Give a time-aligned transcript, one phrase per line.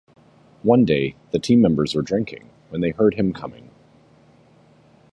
[0.63, 3.69] One day, the team members were drinking, when they heard him coming.